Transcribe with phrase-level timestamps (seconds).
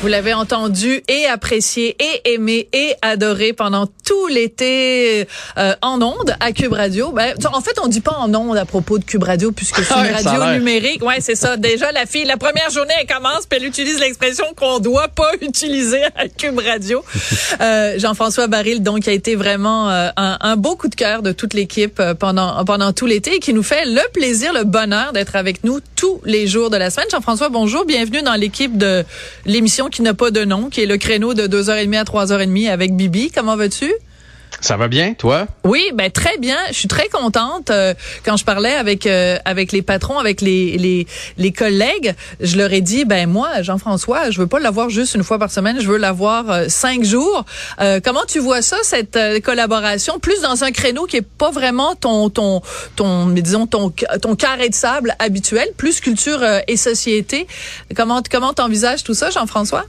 [0.00, 5.26] Vous l'avez entendu et apprécié et aimé et adoré pendant tout l'été
[5.58, 7.10] euh, en ondes à Cube Radio.
[7.10, 9.94] Ben, en fait, on dit pas en ondes à propos de Cube Radio puisque c'est
[10.08, 11.02] une radio numérique.
[11.02, 11.56] Ouais, c'est ça.
[11.56, 15.32] Déjà, la fille, la première journée, elle commence puis elle utilise l'expression qu'on doit pas
[15.40, 17.02] utiliser à Cube Radio.
[17.60, 21.32] Euh, Jean-François Baril, donc, a été vraiment euh, un, un, beau coup de cœur de
[21.32, 25.12] toute l'équipe euh, pendant pendant tout l'été et qui nous fait le plaisir, le bonheur
[25.12, 27.08] d'être avec nous tous les jours de la semaine.
[27.10, 29.04] Jean-François, bonjour, bienvenue dans l'équipe de
[29.44, 32.94] l'émission qui n'a pas de nom, qui est le créneau de 2h30 à 3h30 avec
[32.96, 33.30] Bibi.
[33.30, 33.92] Comment vas-tu?
[34.60, 35.46] Ça va bien, toi?
[35.64, 36.56] Oui, ben très bien.
[36.68, 37.70] Je suis très contente.
[37.70, 41.06] Euh, quand je parlais avec euh, avec les patrons, avec les, les
[41.36, 45.22] les collègues, je leur ai dit, ben moi, Jean-François, je veux pas l'avoir juste une
[45.22, 45.80] fois par semaine.
[45.80, 47.44] Je veux l'avoir euh, cinq jours.
[48.04, 52.28] comment tu vois ça, cette collaboration, plus dans un créneau qui est pas vraiment ton
[52.28, 52.60] ton
[52.96, 57.46] ton, disons ton ton carré de sable habituel, plus culture et société?
[57.94, 59.84] Comment comment t'envisages tout ça, Jean-François?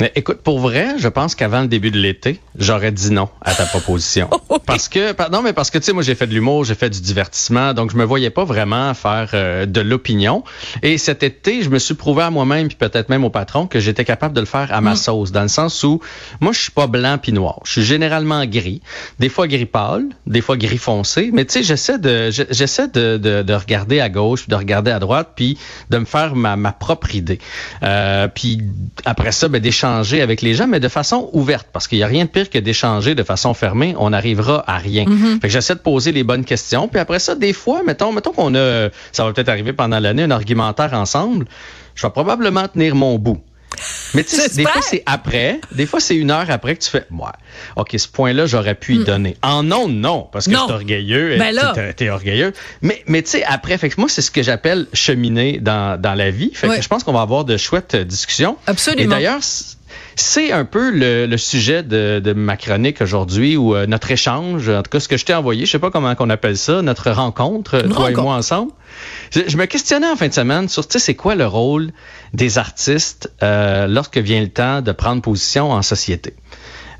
[0.00, 3.54] Mais écoute, pour vrai, je pense qu'avant le début de l'été, j'aurais dit non à
[3.54, 4.28] ta proposition.
[4.66, 6.90] Parce que, non, mais parce que, tu sais, moi, j'ai fait de l'humour, j'ai fait
[6.90, 10.44] du divertissement, donc je me voyais pas vraiment faire euh, de l'opinion.
[10.82, 13.80] Et cet été, je me suis prouvé à moi-même, puis peut-être même au patron, que
[13.80, 14.96] j'étais capable de le faire à ma mm.
[14.96, 16.00] sauce, dans le sens où,
[16.40, 17.60] moi, je suis pas blanc puis noir.
[17.64, 18.82] Je suis généralement gris,
[19.18, 23.16] des fois gris pâle, des fois gris foncé, mais tu sais, j'essaie de, j'essaie de,
[23.16, 25.58] de, de, regarder à gauche, puis de regarder à droite, puis
[25.90, 27.38] de me faire ma, ma propre idée.
[27.82, 28.62] Euh, puis
[29.04, 32.06] après ça, ben, d'échanger avec les gens, mais de façon ouverte, parce qu'il n'y a
[32.06, 33.94] rien de pire que d'échanger de façon fermée.
[33.98, 35.04] On n'arrivera à rien.
[35.04, 35.40] Mm-hmm.
[35.40, 36.88] Fait que j'essaie de poser les bonnes questions.
[36.88, 40.22] Puis après ça, des fois, mettons, mettons qu'on a, ça va peut-être arriver pendant l'année,
[40.22, 41.46] un argumentaire ensemble.
[41.94, 43.40] Je vais probablement tenir mon bout.
[44.14, 46.90] Mais tu sais, des fois c'est après, des fois c'est une heure après que tu
[46.90, 47.28] fais, ouais,
[47.76, 49.04] ok, ce point-là j'aurais pu y mm.
[49.04, 49.36] donner.
[49.42, 51.54] En non, non, parce que suis orgueilleux, ben
[51.96, 52.52] t'es orgueilleux.
[52.82, 56.14] Mais mais tu sais après, fait que moi c'est ce que j'appelle cheminer dans dans
[56.14, 56.50] la vie.
[56.54, 58.56] Fait que je pense qu'on va avoir de chouettes discussions.
[58.66, 59.04] Absolument.
[59.04, 59.40] Et d'ailleurs
[60.16, 64.90] c'est un peu le, sujet de, ma chronique aujourd'hui ou euh, notre échange, en tout
[64.90, 67.80] cas ce que je t'ai envoyé, je sais pas comment qu'on appelle ça, notre rencontre,
[67.88, 68.72] toi et moi ensemble.
[69.30, 71.92] Je, me questionnais en fin de semaine sur, tu sais, c'est quoi le rôle
[72.34, 76.34] des artistes euh, lorsque vient le temps de prendre position en société?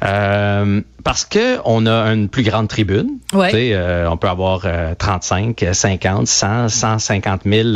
[0.02, 3.18] Euh, parce que on a une plus grande tribune.
[3.34, 4.66] Euh, on peut avoir
[4.98, 7.68] 35, 50, 100, 150 000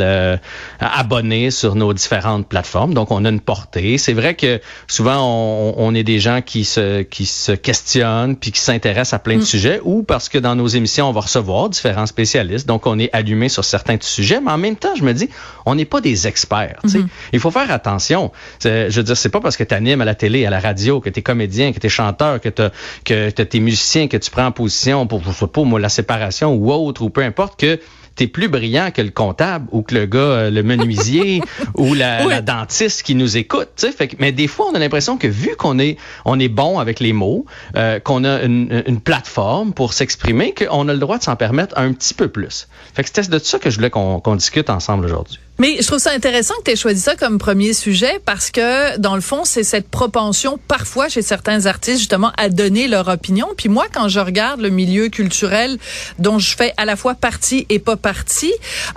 [0.79, 2.93] abonnés sur nos différentes plateformes.
[2.93, 3.97] Donc, on a une portée.
[3.97, 8.51] C'est vrai que souvent, on, on, est des gens qui se, qui se questionnent puis
[8.51, 9.45] qui s'intéressent à plein de mm.
[9.45, 12.67] sujets ou parce que dans nos émissions, on va recevoir différents spécialistes.
[12.67, 14.39] Donc, on est allumé sur certains sujets.
[14.39, 15.29] Mais en même temps, je me dis,
[15.65, 16.79] on n'est pas des experts.
[16.85, 17.07] Mm-hmm.
[17.33, 18.31] Il faut faire attention.
[18.63, 21.01] Je veux dire, c'est pas parce que tu animes à la télé, à la radio,
[21.01, 22.63] que tu es comédien, que tu es chanteur, que tu
[23.03, 25.89] que que tu es musicien, que tu prends en position pour, sais pas, moi, la
[25.89, 27.79] séparation ou autre, ou peu importe, que
[28.17, 31.41] tu es plus brillant que le comptable ou que le gars, euh, le menuisier
[31.75, 33.85] ou la, dentiste qui nous écoute.
[33.95, 36.99] Fait mais des fois, on a l'impression que vu qu'on est, on est bon avec
[36.99, 41.23] les mots, euh, qu'on a une, une, plateforme pour s'exprimer, qu'on a le droit de
[41.23, 42.67] s'en permettre un petit peu plus.
[42.93, 45.39] Fait que c'était de ça que je voulais qu'on discute ensemble aujourd'hui.
[45.59, 48.97] Mais je trouve ça intéressant que tu aies choisi ça comme premier sujet parce que,
[48.97, 53.47] dans le fond, c'est cette propension parfois chez certains artistes, justement, à donner leur opinion.
[53.57, 55.79] Puis moi, quand je regarde le milieu culturel
[56.19, 57.95] dont je fais à la fois partie et pas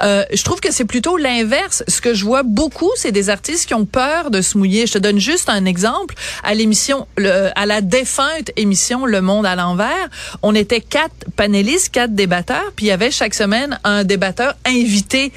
[0.02, 1.82] Euh, je trouve que c'est plutôt l'inverse.
[1.88, 4.86] Ce que je vois beaucoup, c'est des artistes qui ont peur de se mouiller.
[4.86, 6.14] Je te donne juste un exemple.
[6.42, 10.08] À l'émission, à la défunte émission Le Monde à l'envers,
[10.42, 15.32] on était quatre panélistes, quatre débatteurs, puis il y avait chaque semaine un débatteur invité.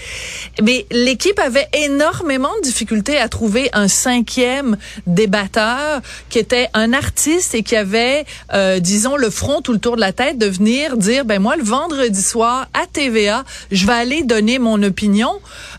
[0.62, 4.78] Mais l'équipe avait énormément de difficultés à trouver un cinquième
[5.08, 9.96] débatteur qui était un artiste et qui avait, euh, disons, le front tout le tour
[9.96, 13.94] de la tête de venir dire, ben moi, le vendredi soir à TVA, je vais
[13.94, 15.32] aller donner mon opinion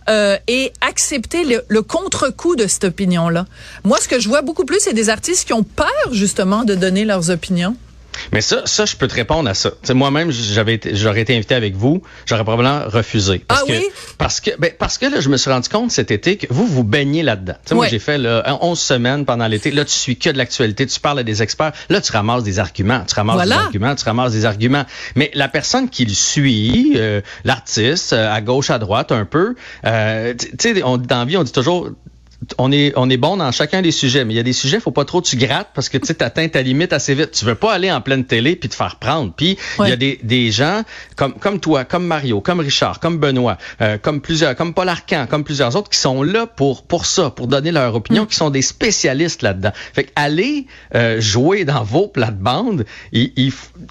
[0.08, 3.46] euh, et accepter le, le contre-coup de cette opinion-là.
[3.84, 6.74] Moi, ce que je vois beaucoup plus, c'est des artistes qui ont peur justement de
[6.74, 7.76] donner leurs opinions.
[8.32, 9.70] Mais ça, ça, je peux te répondre à ça.
[9.92, 13.42] moi-même, j'avais j'aurais été invité avec vous, j'aurais probablement refusé.
[13.46, 13.84] Parce ah que, oui?
[14.18, 16.66] Parce que, ben, parce que là, je me suis rendu compte cet été que vous,
[16.66, 17.54] vous baignez là-dedans.
[17.72, 19.70] Moi, j'ai fait là, 11 semaines pendant l'été.
[19.70, 21.72] Là, tu suis que de l'actualité, tu parles à des experts.
[21.88, 24.84] Là, tu ramasses des arguments, tu ramasses des arguments, tu ramasses des arguments.
[25.14, 29.54] Mais la personne qui le suit, euh, l'artiste, euh, à gauche, à droite, un peu,
[29.86, 31.90] euh, tu sais, dans la vie, on dit toujours,
[32.58, 34.80] on est, on est bon dans chacun des sujets, mais il y a des sujets,
[34.80, 37.32] faut pas trop tu grattes parce que tu atteins ta limite assez vite.
[37.32, 39.32] Tu veux pas aller en pleine télé puis te faire prendre.
[39.34, 40.82] Puis il y a des, des gens
[41.16, 45.26] comme, comme toi, comme Mario, comme Richard, comme Benoît, euh, comme plusieurs, comme Paul Arcan,
[45.28, 48.26] comme plusieurs autres qui sont là pour, pour ça, pour donner leur opinion, mm.
[48.26, 49.72] qui sont des spécialistes là-dedans.
[49.92, 53.32] Fait aller euh, jouer dans vos plates-bandes, il,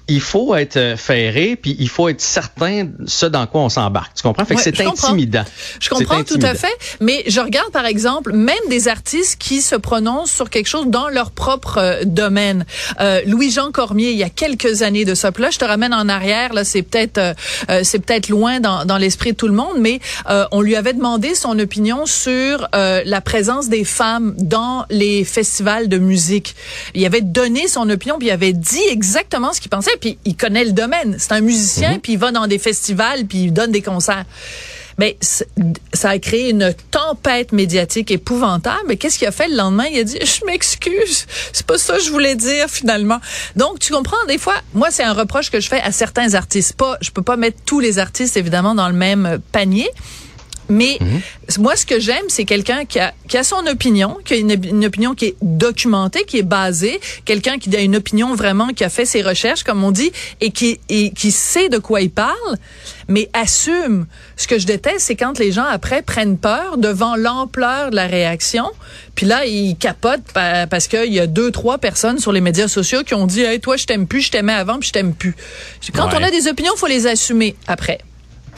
[0.08, 4.14] il, faut être ferré puis il faut être certain de ce dans quoi on s'embarque.
[4.14, 4.44] Tu comprends?
[4.44, 5.44] Fait que c'est intimidant.
[5.80, 9.74] Je comprends tout à fait, mais je regarde par exemple même des artistes qui se
[9.74, 12.64] prononcent sur quelque chose dans leur propre euh, domaine.
[13.00, 15.30] Euh, Louis-Jean Cormier, il y a quelques années de ça.
[15.36, 16.52] là, je te ramène en arrière.
[16.52, 20.00] Là, c'est peut-être euh, c'est peut-être loin dans, dans l'esprit de tout le monde, mais
[20.52, 25.98] on lui avait demandé son opinion sur la présence des femmes dans les festivals de
[25.98, 26.54] musique.
[26.94, 29.96] Il avait donné son opinion, puis il avait dit exactement ce qu'il pensait.
[30.00, 31.16] Puis il connaît le domaine.
[31.18, 32.00] C'est un musicien, mhm.
[32.00, 34.24] puis il va dans des festivals, puis il donne des concerts
[34.98, 38.84] mais ça a créé une tempête médiatique épouvantable.
[38.88, 39.86] Mais qu'est-ce qu'il a fait le lendemain?
[39.90, 41.26] Il a dit, je m'excuse.
[41.52, 43.20] C'est pas ça que je voulais dire finalement.
[43.56, 46.74] Donc, tu comprends, des fois, moi, c'est un reproche que je fais à certains artistes.
[46.74, 49.90] Pas, je peux pas mettre tous les artistes, évidemment, dans le même panier.
[50.68, 51.62] Mais mhm.
[51.62, 54.84] moi, ce que j'aime, c'est quelqu'un qui a, qui a son opinion, qui a une,
[54.84, 58.88] opinion qui est documentée, qui est basée, quelqu'un qui a une opinion vraiment, qui a
[58.88, 62.56] fait ses recherches, comme on dit, et qui, et qui sait de quoi il parle,
[63.08, 64.06] mais assume.
[64.36, 68.06] Ce que je déteste, c'est quand les gens, après, prennent peur devant l'ampleur de la
[68.06, 68.70] réaction,
[69.14, 73.02] puis là, ils capotent parce qu'il y a deux, trois personnes sur les médias sociaux
[73.04, 75.34] qui ont dit, hey, toi, je t'aime plus, je t'aimais avant, puis je t'aime plus.
[75.94, 77.98] Quand on a des opinions, faut les assumer après.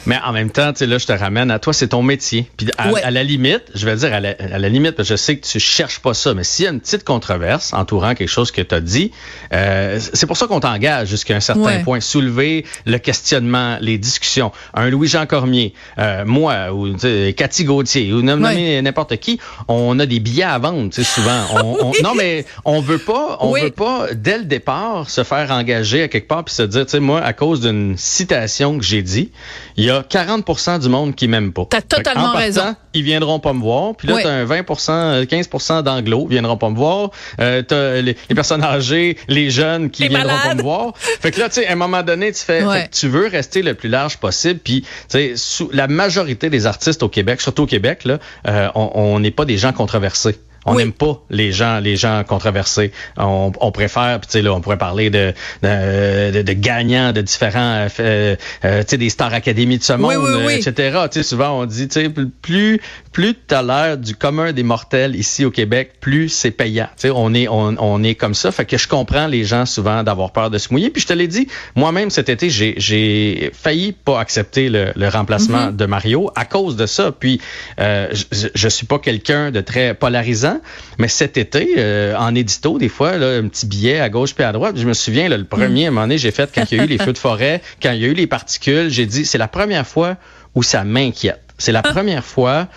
[0.07, 2.49] Mais en même temps, tu sais, là, je te ramène à toi, c'est ton métier.
[2.55, 5.45] Puis à, la limite, je vais dire à la, limite, parce que je sais que
[5.45, 8.61] tu cherches pas ça, mais s'il y a une petite controverse entourant quelque chose que
[8.61, 9.11] tu as dit,
[9.53, 11.99] euh, c'est pour ça qu'on t'engage jusqu'à un certain point.
[11.99, 14.53] Soulever le questionnement, les discussions.
[14.73, 16.95] Un Louis-Jean Cormier, euh, moi, ou
[17.35, 21.41] Cathy Gauthier, ou n'importe qui, on a des billets à vendre, tu sais, souvent.
[21.57, 26.03] On, non, mais on veut pas, on veut pas, dès le départ, se faire engager
[26.03, 29.01] à quelque part puis se dire, tu sais, moi, à cause d'une citation que j'ai
[29.01, 29.31] dit,
[29.75, 31.65] il y a 40% du monde qui m'aime pas.
[31.69, 32.75] T'as totalement en raison.
[32.93, 33.95] Ils viendront pas me voir.
[33.95, 37.11] Puis là, t'as un 20% 15% d'anglo viendront pas me voir.
[37.39, 40.93] Euh, t'as les, personnes âgées, les jeunes qui viendront pas me voir.
[40.97, 43.73] Fait que là, tu sais, à un moment donné, tu fais, tu veux rester le
[43.73, 44.59] plus large possible.
[44.63, 49.19] Puis, tu sais, la majorité des artistes au Québec, surtout au Québec, là, euh, on
[49.19, 50.37] n'est pas des gens controversés.
[50.67, 52.91] On n'aime pas les gens, les gens controversés.
[53.17, 55.33] On, on préfère, tu sais là, on pourrait parler de
[55.63, 58.35] de, de, gagnants de différents, euh,
[58.65, 60.13] euh, tu sais, des stars académies de ce monde,
[60.49, 60.99] etc.
[61.11, 62.09] Tu sais, souvent on dit, tu sais,
[62.41, 66.87] plus plus tu as l'air du commun des mortels ici au Québec, plus c'est payant.
[66.97, 68.51] Tu sais, on est on, on est comme ça.
[68.51, 70.89] Fait que je comprends les gens souvent d'avoir peur de se mouiller.
[70.89, 75.07] Puis je te l'ai dit, moi-même cet été, j'ai j'ai failli pas accepter le, le
[75.07, 75.75] remplacement mm-hmm.
[75.75, 77.11] de Mario à cause de ça.
[77.11, 77.41] Puis
[77.79, 80.56] euh, je, je suis pas quelqu'un de très polarisant.
[80.97, 84.43] Mais cet été, euh, en édito, des fois, là, un petit billet à gauche puis
[84.43, 84.77] à droite.
[84.77, 86.83] Je me souviens, le premier, à un moment donné, j'ai fait quand il y a
[86.83, 89.37] eu les feux de forêt, quand il y a eu les particules, j'ai dit, c'est
[89.37, 90.17] la première fois
[90.55, 91.41] où ça m'inquiète.
[91.57, 92.67] C'est la première fois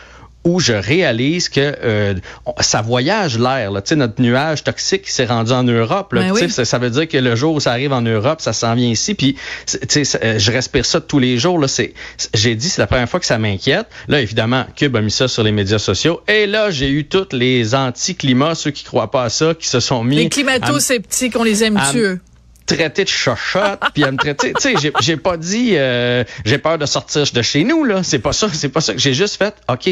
[0.45, 2.15] où je réalise que euh,
[2.61, 3.71] ça voyage l'air.
[3.75, 6.13] Tu sais, notre nuage toxique s'est rendu en Europe.
[6.15, 8.55] Là, ben ça, ça, veut dire que le jour où ça arrive en Europe, ça
[8.55, 9.15] s'en vient ici.
[9.15, 11.59] Puis, tu sais, je respire ça tous les jours.
[11.59, 11.93] Là, c'est,
[12.33, 13.87] j'ai dit, c'est la première fois que ça m'inquiète.
[14.09, 16.23] Là, évidemment, Cube a mis ça sur les médias sociaux.
[16.27, 19.81] Et là, j'ai eu tous les anti-climats, ceux qui croient pas à ça, qui se
[19.81, 20.17] sont mis.
[20.17, 22.21] Les climato-sceptiques, on les aime tueux
[22.77, 26.79] traiter de chochotte puis à me traiter tu sais j'ai pas dit euh, j'ai peur
[26.79, 29.37] de sortir de chez nous là c'est pas ça c'est pas ça que j'ai juste
[29.37, 29.89] fait OK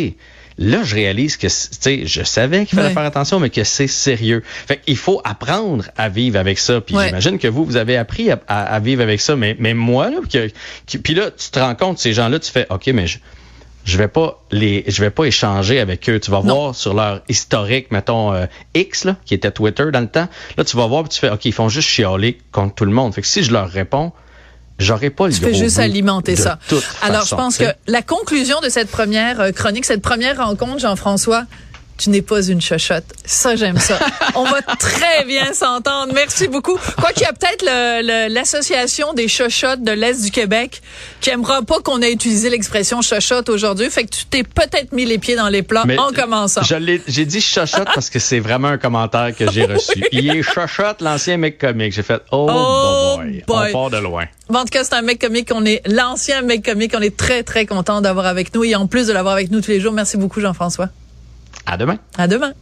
[0.58, 3.86] Là, je réalise que, tu sais, je savais qu'il fallait faire attention, mais que c'est
[3.86, 4.42] sérieux.
[4.44, 6.80] Fait qu'il faut apprendre à vivre avec ça.
[6.80, 9.36] Puis j'imagine que vous, vous avez appris à, vivre avec ça.
[9.36, 10.18] Mais, mais moi, là,
[11.02, 13.18] puis là, tu te rends compte, ces gens-là, tu fais, OK, mais je,
[13.84, 16.20] je vais pas les je vais pas échanger avec eux.
[16.20, 20.08] Tu vas voir sur leur historique, mettons euh, X là, qui était Twitter dans le
[20.08, 20.28] temps.
[20.56, 22.92] Là, tu vas voir puis tu fais OK, ils font juste chialer contre tout le
[22.92, 23.14] monde.
[23.14, 24.12] Fait que si je leur réponds,
[24.78, 26.58] j'aurais pas le Tu fais juste alimenter ça.
[27.02, 31.44] Alors, je pense que la conclusion de cette première euh, chronique, cette première rencontre, Jean-François,
[31.98, 33.04] tu n'es pas une chochotte.
[33.24, 33.98] Ça, j'aime ça.
[34.34, 36.12] On va très bien s'entendre.
[36.14, 36.78] Merci beaucoup.
[36.96, 37.64] Quoi qu'il y a peut-être
[38.28, 40.80] l'association des chochottes de l'Est du Québec
[41.20, 43.90] qui aimera pas qu'on ait utilisé l'expression chochotte aujourd'hui.
[43.90, 46.62] Fait que tu t'es peut-être mis les pieds dans les plats en commençant.
[46.62, 50.04] J'ai dit chochotte parce que c'est vraiment un commentaire que j'ai reçu.
[50.12, 51.92] Il est chochotte, l'ancien mec comique.
[51.92, 54.26] J'ai fait, oh, oh boy, on part de loin.
[54.54, 55.50] En tout cas, c'est un mec comique.
[55.52, 56.94] On est l'ancien mec comique.
[56.96, 58.64] On est très, très content d'avoir avec nous.
[58.64, 60.88] Et en plus de l'avoir avec nous tous les jours, merci beaucoup, Jean-François.
[61.68, 61.98] À demain.
[62.16, 62.54] À demain.